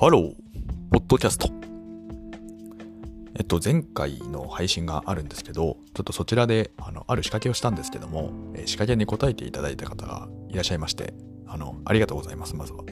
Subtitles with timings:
[0.00, 0.32] ハロー、
[0.90, 1.50] ポッドキャスト。
[3.38, 11.12] えっと、前回の配信があるんですけど、ちょっとそちらで、あの、ある仕掛けをしたんですけども、え仕掛けに答えていただいた方がいらっしゃいまして、
[11.46, 12.82] あの、ありがとうございます、まずは。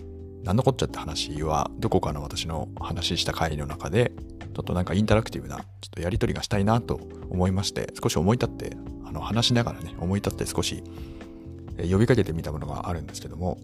[0.45, 7.01] 何のこっちゃって話は、どこかの私の話した回の中で、ちょっとなんかインタラクティブな、ちょっとやりとりがしたいなと
[7.31, 10.85] 思いまして、少し思い立って、あの、話しながらね、思い立って少し、
[11.79, 13.57] え呼びかけてみたものがあるんですけども、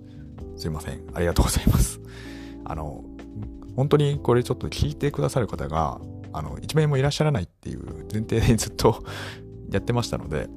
[0.56, 1.02] すいません。
[1.12, 2.00] ありがとうございます。
[2.64, 3.04] あの、
[3.76, 6.00] 本当にこれちょっと聞いてくださる方が、
[6.32, 9.04] あの、1名もいらっしゃらないっていう前提でずっと
[9.70, 10.48] やってましたので、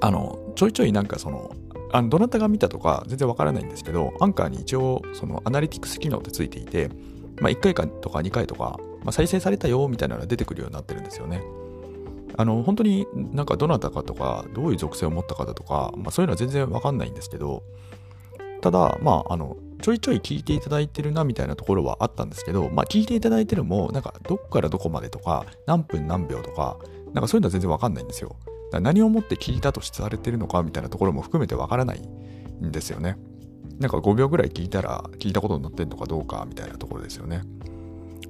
[0.00, 1.54] あの、ちょいちょいなんかその、
[1.92, 6.90] あのどなたが見たとか全然わからないんですけど、アンカーに一応そのアナリティクス機能ってついていて、
[7.40, 11.42] まあ、1回かとか2回とか、まあ、再生されたよみたいなのが出てくるようになってるんですよね。
[12.36, 17.62] あの、本当になんかどなたかとか、どういう属性を持った方とか、まあ、そういうのは全然わかんないんですけど、
[18.62, 26.78] ただ、まあ、あの、ちょいちょい聞いていただいてるなみたいなところはあったんですけど、まあ聞いていただいてるも、なんかどこからどこまでとか、何分何秒とか、
[27.12, 28.36] なんかそういうのは全然わかんないんですよ。
[28.80, 33.18] 何をもって聞いたとされてるのかみたいなところも含めてわからないんですよね。
[33.80, 37.42] なんか5秒ぐらい聞いたら聞いたことになってんのかどうかみたいなところですよね。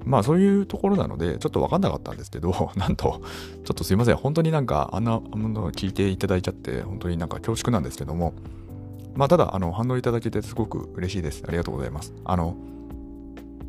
[0.05, 3.21] まあそういうところなので、ちょっとわかんなかったんですけど、 なんと、
[3.65, 4.17] ちょっとすいません。
[4.17, 8.33] 本当になんかあんなものを聞いていただいちゃって、本当になんか恐縮なんですけども、
[9.15, 11.45] まあ、ただ、あの、反応いただけてすごく嬉しいです。
[11.47, 12.15] ありがとうございます。
[12.25, 12.57] あの、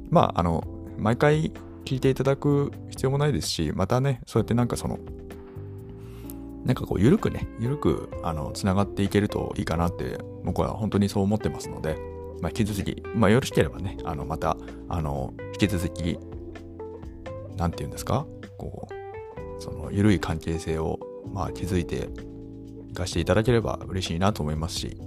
[0.09, 0.63] まあ、あの、
[0.97, 1.51] 毎回
[1.85, 4.99] 聞いていただく必要もないですし、またね、そうやってなんかその、
[6.65, 11.97] なんかこう、ゆるくね、ゆるく、あの、つながっていけるといいかなって、僕は本当にそう思ってますので、
[12.41, 14.55] まあ、引き続き、まあ、よろしければね、あの、また、
[14.87, 16.17] あの、引き続き、
[17.57, 18.25] なんて言うんですか、
[18.57, 20.99] こう、その、ゆるい関係性を、
[21.33, 22.09] まあ、築いて
[22.89, 24.97] いかしていただければ嬉しいなと思いますし、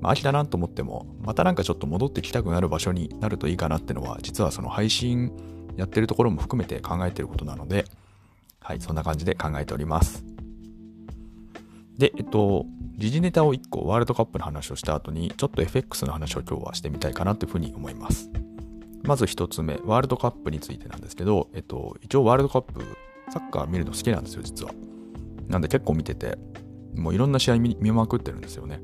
[0.00, 5.32] まあ、秋だなと思っても、またなんかちょっと戻ってきたくなる場所になるといいかなってのは、実はその配信
[5.76, 7.84] やってるところも含めて考えてることなので、
[8.60, 10.24] はい、そんな感じで考えております。
[11.98, 12.64] で、えっと、
[12.96, 18.30] 時事ネタを1個ワールドカップの話をした後に、ちょっと FX の話を今日はしてみたいかなというふうに思います。
[19.02, 22.84] まず1つ目、ワールドカップについてなんですけど、えっと、一応ワールドカップ、
[23.30, 24.72] サッカー見るの好きなんですよ、実は。
[25.48, 26.38] なんで結構見てて、
[26.94, 28.80] もういろんな試合見まくってるんですよね。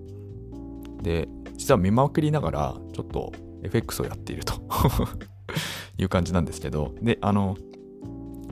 [1.07, 4.55] で、実は見まくりながら、ちょっと FX をやっていると
[5.99, 7.57] いう感じなんですけど、で、あの、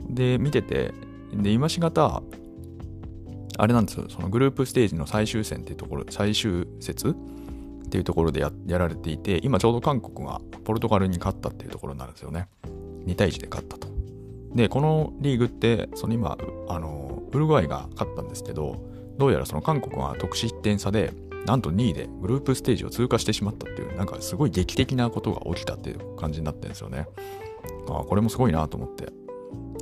[0.09, 0.93] で、見てて、
[1.33, 2.23] で、今しがた、
[3.57, 12.47] あれなんですよ、そのグループステージの最終戦っていうところ、最終節っていうところでやられていて、今ちょうど韓国がポルトガルに勝ったっていうところになるんですよね。
[13.05, 13.89] 2対1で勝ったと。
[14.53, 16.37] で、このリーグって、その今、
[16.69, 18.77] あの、ウルグアイが勝ったんですけど、
[19.17, 21.11] どうやらその韓国は得失点差で、
[21.45, 27.07] なんと2位でグループステージを通過してしまったっていう、なんかすごい劇的なことが起きたっていう感じになってるんですよね。
[27.87, 29.09] あこれもすごいなと思って。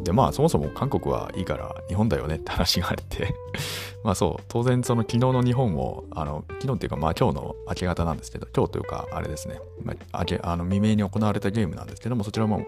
[0.04, 3.34] で、まあそもそも韓国はいいから日本だよねって話があって
[4.04, 12.66] まあそう、当然その昨日の日本を、あの、昨日っていうかまあ今日の明け方なんですけど、今日というかあれですね、まあ、明けあの未明に行われたゲームなんですけども、そちらも、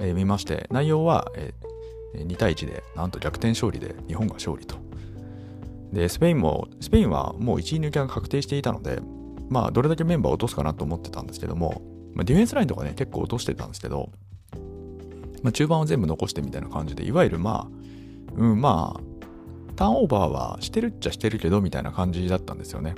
[0.00, 4.76] えー、見まして、内容は、えー、2対1で、なんと逆転勝利で日本が勝利と。
[5.94, 9.00] で、スペインも、スペインはもう1位抜きが確定していたので、
[9.48, 11.82] まあ、どれだけメンバーを落とすかなと思ってたんですけども、
[12.14, 14.10] まあ、ディフェンスラインとかね、結構落としてたんですけど、
[15.42, 22.94] まあ、中盤を全部残してみたいな感じで、いわゆるまあ、うん、まあ、ターンオーバーはしてるっちゃしてるけど、みたいな感じだったんですよね。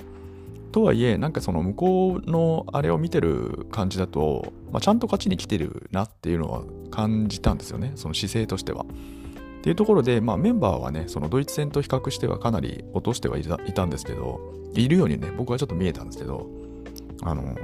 [0.73, 8.85] とはいえ、なんかその向こうのあれを見てる感じだと、まあ、ちゃんと勝ちに来てるなっていうのは感じたんですよね、その姿勢としては。
[9.66, 13.43] っていうところで、まあ、メンバーはね、そのドイツ戦と比較してはかなり落としてはい
[13.75, 14.38] たんですけど、
[14.75, 16.47] いるようにね、僕はちょっと見えたんですけど、
[17.22, 17.56] あの、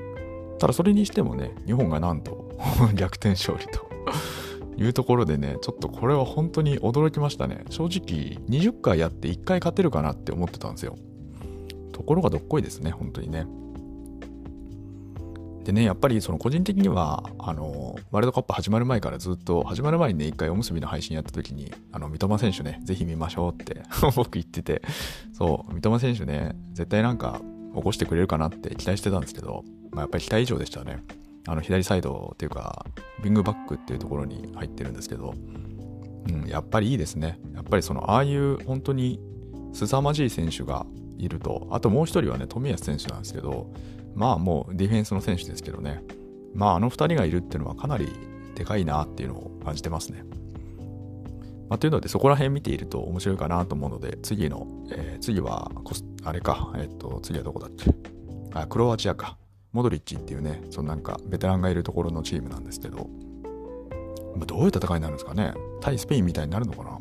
[0.59, 2.59] ただそれにしてもね、日本がなんと
[2.97, 3.87] 逆転勝利と
[4.83, 7.65] いうところでね、ちょっとこれは本当に驚きましたね。
[7.71, 10.97] 正直、20回やって1回勝てるかなって思ってたんですよ。
[11.93, 13.47] ところがどっこいですね、本当にね。
[15.65, 23.83] でね、やっぱりその個人的には、あの、ワールドカップ始まる前からずっと、始まる前にね、一回おむすびの配信やった時に、あの、三笘選手ね、ぜひ見ましょうって
[24.17, 24.83] 僕言ってて、
[25.33, 27.41] そう、三笘選手ね、絶対なんか
[27.77, 31.03] 起こしてくれるかなって期待してたんですけど、まあ、やっぱり期待以上でしたね。
[31.47, 32.85] あの、左サイドっていうか、
[33.23, 35.35] ビングバックっていうところに入ってるんですけど、
[36.29, 37.39] うん、やっぱりいいですね。
[37.55, 39.21] やっぱりその、ああいう本当に
[39.73, 40.87] 凄まじい選手が
[41.25, 43.71] いると、あともう一人はね、冨安選手なんですけど、
[44.15, 46.03] まあもうディフェンスの選手ですけどね。
[46.55, 48.09] まああの2人がいるっていうのはかなり
[48.55, 50.25] でかいなっていうのを感じてますね。
[51.69, 55.71] まあ、というのでそこら辺見ていると面白いかなと思うので次の、えー、次は
[56.23, 57.95] あれか、えっと次はどこだっけ？
[58.53, 59.39] あクロアチアか。
[59.73, 63.09] モドリッチっていうね、そのなんかベテランがいるところのチームなんですけど、
[64.37, 65.55] まあ、どういう戦いになるんですかね。
[65.81, 66.99] 対スペインみたいになるのかな。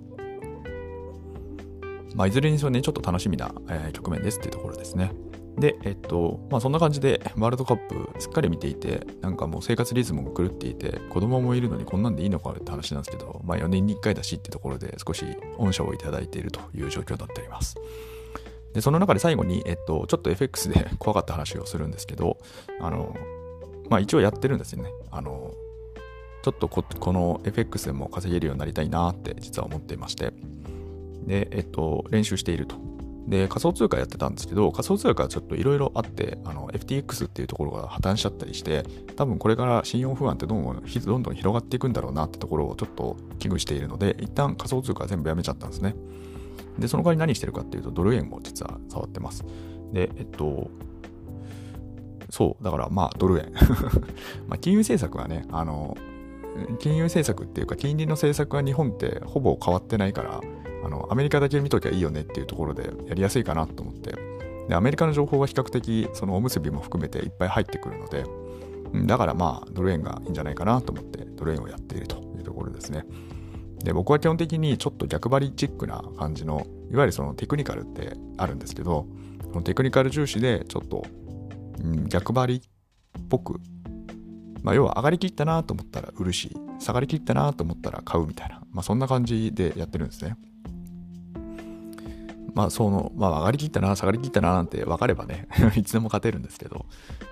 [2.15, 5.11] まあ、いずれにせよね、ちょっと楽しみな、えー、局面ですっていうところですね。
[5.57, 15.25] で、えっと、まあそんな感じでワールドカップすっかり見ていて、なんかもう生活リズムも狂っていて、子供もいるのにこんなんでいいのかって話なんですけど、まあ4年に1回だしってところで少し
[15.57, 17.75] 恩赦をいただいているという状況になっております。
[18.73, 22.37] で、その中で最後に、えっと、ちょっと FX で 怖かった話をするんですけど、
[22.79, 23.15] あの、
[23.89, 24.91] まあ一応やってるんですよね。
[25.11, 25.51] あの、
[26.43, 30.33] ちょっとここの FX でも稼げるようになりたいなって実は思っていまして、
[31.25, 32.75] で、えっと、練習していると。
[33.27, 38.83] で、仮想通貨やってたんですけど、仮想通貨はちょっといろいろあって、あの、FTX っていうところが破綻しちゃったりして、
[39.15, 45.95] 多分これから信用不安ってどんどんどんどん広がっていくんだろうなってところをちょっと危惧しているので、一旦仮想通貨は全部やめちゃったんですね。
[46.79, 49.45] で、その代わり何してるかっていうと、ドル円を実は触ってます。
[49.93, 50.71] で、えっと、
[52.29, 53.53] そう、だからまあドル円。
[54.47, 55.95] まあ金融政策はね、あの、
[56.79, 60.41] 金融政策っていうか金利の政策は日本ってほぼ変わってないから、
[60.83, 64.15] あの、アメリカだけ見ときゃいいよねっていうところでやりやすいかなと思って、
[64.67, 68.25] で、アメリカの情報が比較的、そのおむすびも含めていっぱい入ってくるので、
[69.05, 73.05] だからまあ、ドル円がいいんじゃないかなと思って、ドル円をやっているというところですね。
[73.83, 79.07] で、僕は基本的にちょっと逆張りチックな感じの、いわゆるそのテクニカルってあるんですけど、
[79.51, 81.05] そのテクニカル重視でちょっと、
[81.83, 83.59] うん、逆張りっぽく、
[84.61, 90.37] まあ、要は上がりきったなと思ったら売るし、下がりきったなと思ったら買うみたいな、まあ、そんな感じでやってるんですね。
[92.53, 96.85] まあ、その、まあ、上がりきったな、下がりきったななんて分かればね いつでも勝てるんですけど、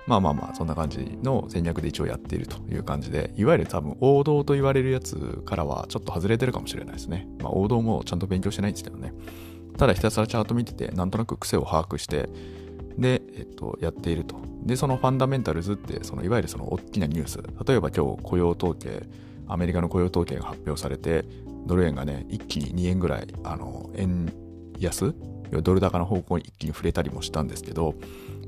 [0.06, 7.28] まあまあまあ、そんな感じの戦略で一応やっているという感じで、いわゆる多分王道と言われるやつからはちょっと外れてるかもしれないですね。
[7.40, 9.12] まあ、王道もちゃんと勉強してないんですけどね。
[9.76, 12.28] ただひたすらチャート見てて、なんとなく癖を把握して、
[12.98, 14.36] で、えっと、やっていると。
[14.64, 19.02] で、そのファンダメンタルズって、そのいわゆるその大きなニュース、例えば今日雇用統計、
[19.48, 21.24] アメリカの雇用統計が発表されて、
[21.66, 24.32] ドル円がね、一気に2円ぐらい、あの、円
[24.80, 25.14] 安
[25.62, 27.94] ドル高の方向に一気に触れたりもしたんですけど、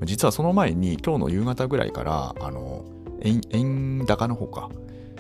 [0.05, 2.85] 実はその前に今日の夕方ぐらいから、あの、
[3.23, 4.71] 円円高の方か。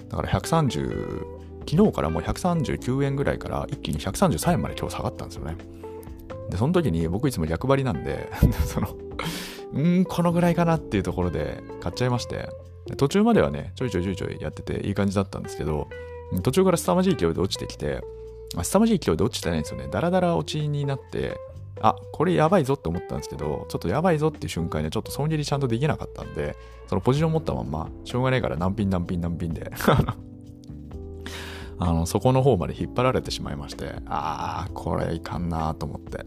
[0.08, 1.24] だから130、
[1.68, 5.56] 昨日からもう139円ぐらいから一気に133円まで今日下がったんですよね。
[6.50, 8.30] で、その時に僕いつも逆張りなんで
[8.66, 8.88] その
[9.72, 12.48] うん、このぐらいかなっていうところで買っちゃいまして、
[12.96, 15.88] 途中まではね、ちょいちょいちょいちょいやってていい感じだったんですけど、
[16.42, 18.02] 途中から凄まじい勢いで落ちてきて、
[18.60, 19.88] 凄まじい勢いで落ちてないんですよね。
[19.90, 21.38] ダラダラ落ちになって、
[21.80, 26.56] あ、これやばいぞって思ったんですけど、ちょっとやばいぞっていう瞬間にちょっと損切りちゃんとできなかったんで、
[26.86, 29.72] そのポジション持ったまんま、しょうがないから何品何品何品で
[31.78, 36.24] あの、そこの方まで引っ張られてしまいまして、あー、これいかんなと思って。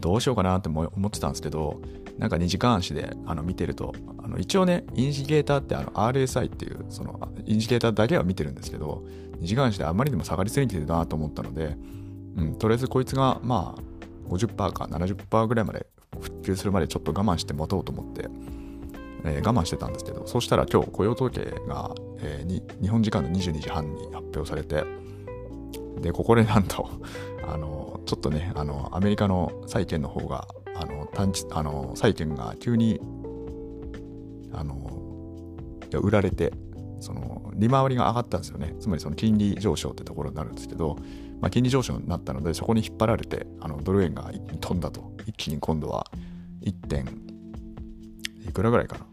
[0.00, 1.80] どうしようかなって思ってたんですけど、
[2.18, 9.04] なんか2時間足であの見てると、あの一応ね、インジケーターってあの RSI っていう、そのインジケーターだけは見てるんですけど、
[9.40, 11.76] 2時間足であまりにも下がりすぎてるなと思ったので、
[12.36, 15.86] うん、とりあえずこいつが、まあ、50%か70%ぐらいまで
[16.20, 18.28] 復旧するまでちょっと我慢して持とうと思って、
[19.24, 24.84] えー、我慢してたんですけど、そうしたら今日雇用統計が、えー、日本時間の22時半に発表されて、
[26.00, 26.88] で、ここでなんと
[27.46, 33.00] あの、ちょっとね、あの、アメリカの債券の方が、あの、短期、あの、債券が急に、
[34.52, 34.90] あの、
[35.92, 36.52] 売られて、
[37.00, 38.74] その、利回りが上がったんですよね。
[38.80, 40.96] つまりその金利上昇ってところになるんですけど、
[41.40, 45.12] まあ、金利上昇になったので、そこに引っ張られて、あのドル円が一気に飛んだと。
[45.26, 46.06] 一気に今度は
[46.62, 47.06] 1点、
[48.48, 49.06] いくらぐらいかな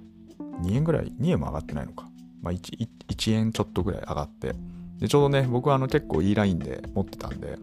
[0.61, 2.09] ？2円ぐらい、2円も上がってないのか。
[2.41, 4.55] まあ1、1円ちょっとぐらい上がって、
[4.99, 7.57] で、ちょうどね、僕はあの結構いいラインで持ってたんで、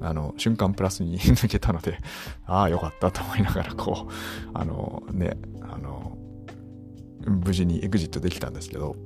[0.00, 1.98] あの、瞬間プラスに抜けたので、
[2.46, 4.12] ああ、よかったと思いながら、こう、
[4.54, 6.16] あの、ね、あの、
[7.26, 8.96] 無事にエグジットできたんですけど、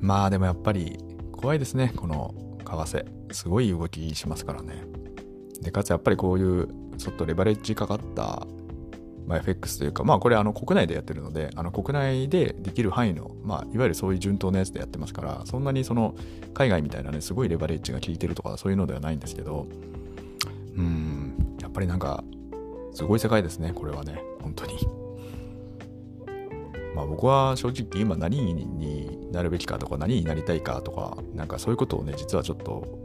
[0.00, 0.98] まあでもやっぱり
[1.32, 3.04] 怖いですね、この為替。
[3.32, 4.84] すごい動きしますからね。
[5.60, 8.46] で、かつやっぱりこういうちょっとレバレッジかかった、
[9.26, 16.14] まあ、FX というか、まあこれあの国内でやってるので、あの国内でできる範囲の、まあいわゆるそういう順当なやつでやってますから、そんなにその
[16.54, 19.66] 海外みたいなね、すごいレバレッジが効いてるとかそういうのではないんですけど、
[20.76, 22.24] うん、やっぱりなんか、
[22.92, 24.99] すごい世界ですね、これはね、本当に。
[26.94, 32.98] まあ僕は正直今何になるべきかとか何になりたいかとか、なんかそういうことをね、実はちょっと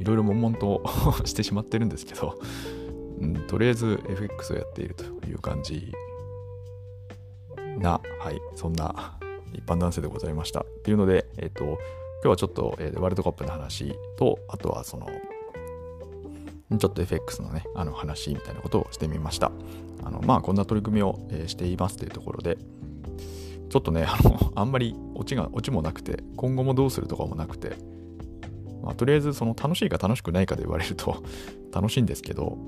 [0.00, 0.82] いろいろ悶々と
[1.24, 2.38] してしまってるんですけど、
[3.20, 5.92] うん、とりあえず FX をやっているという感じ
[7.78, 9.18] な、はい、そんな
[9.52, 10.60] 一般男性でございました。
[10.60, 11.76] っていうので、えっ、ー、と、今
[12.22, 15.06] 日はちょっと、えー、ワールドカップの話と、あとはその、
[16.78, 19.50] ちょっと FX のね、あの話みたいなことをしてみました。
[20.02, 22.58] あのまあ、こんな取り組みを、えー、していますというところで、
[23.70, 27.76] ちょっとね、あの、あんまりオチが、オチもなくて、今後もどうするとかもなくて、
[28.82, 31.22] まあ、とりあえずその楽しいか楽しくないかで言われると
[31.72, 32.58] 楽しいんですけど、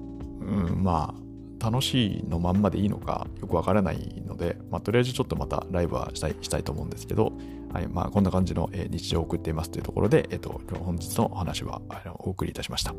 [0.41, 1.15] うん、ま
[1.61, 7.33] あ、楽しいのまんまでいいのかよくわからないので、まあ、とりあえずちょっとまたライブはしたいしたいと思うんですけど、
[7.73, 11.81] はいまあ、こんな感じの、え日常を送っていますというところで、えっと、本日のお話は
[12.19, 12.95] お送りいたしました。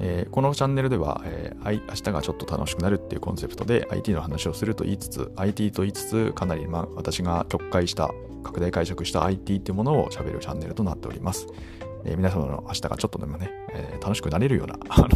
[0.00, 8.10] えー、このチャンネルでは、えー、明日がちょっと楽しくなるっていうコンセプトで IT の話をすると言いつつ IT と言いつつかなり、ま、私が直解した
[8.42, 11.46] 拡大解釈した IT っていうものを喋るチャンネルとなっております。
[12.04, 15.08] えー、皆様の明日がちょっとでもね、えー、楽しくなれるような あの、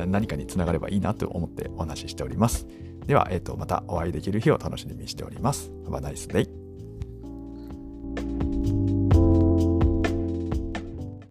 [0.00, 2.66] うん、何かにつながればいいなと思ってお話ししております。
[3.06, 5.70] では、えーと、またお会いできる日を楽しみにしております。
[5.86, 6.61] Have a nice day.